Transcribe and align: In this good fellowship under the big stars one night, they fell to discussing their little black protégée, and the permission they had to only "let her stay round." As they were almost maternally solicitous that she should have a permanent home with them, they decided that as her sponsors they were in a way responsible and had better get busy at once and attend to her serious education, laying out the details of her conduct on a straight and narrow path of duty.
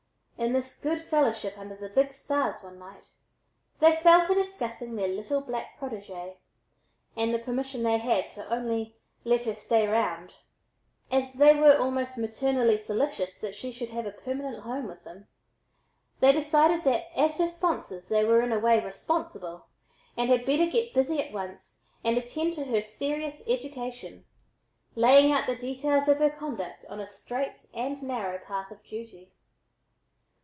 In 0.43 0.53
this 0.53 0.81
good 0.81 0.99
fellowship 1.01 1.55
under 1.55 1.75
the 1.75 1.87
big 1.87 2.11
stars 2.13 2.63
one 2.63 2.79
night, 2.79 3.13
they 3.79 3.97
fell 3.97 4.25
to 4.25 4.33
discussing 4.33 4.95
their 4.95 5.07
little 5.07 5.39
black 5.39 5.79
protégée, 5.79 6.37
and 7.15 7.31
the 7.31 7.37
permission 7.37 7.83
they 7.83 7.99
had 7.99 8.31
to 8.31 8.51
only 8.51 8.97
"let 9.23 9.43
her 9.43 9.53
stay 9.53 9.87
round." 9.87 10.33
As 11.11 11.33
they 11.33 11.53
were 11.55 11.77
almost 11.77 12.17
maternally 12.17 12.79
solicitous 12.79 13.39
that 13.41 13.53
she 13.53 13.71
should 13.71 13.91
have 13.91 14.07
a 14.07 14.11
permanent 14.11 14.63
home 14.63 14.87
with 14.87 15.03
them, 15.03 15.27
they 16.21 16.33
decided 16.33 16.83
that 16.85 17.15
as 17.15 17.37
her 17.37 17.47
sponsors 17.47 18.09
they 18.09 18.25
were 18.25 18.41
in 18.41 18.51
a 18.51 18.57
way 18.57 18.83
responsible 18.83 19.67
and 20.17 20.31
had 20.31 20.43
better 20.47 20.65
get 20.65 20.95
busy 20.95 21.21
at 21.21 21.31
once 21.31 21.83
and 22.03 22.17
attend 22.17 22.55
to 22.55 22.63
her 22.65 22.81
serious 22.81 23.47
education, 23.47 24.25
laying 24.95 25.31
out 25.31 25.45
the 25.45 25.55
details 25.55 26.07
of 26.07 26.17
her 26.17 26.31
conduct 26.31 26.83
on 26.87 26.99
a 26.99 27.05
straight 27.07 27.67
and 27.75 28.01
narrow 28.01 28.39
path 28.39 28.71
of 28.71 28.81
duty. 28.83 29.31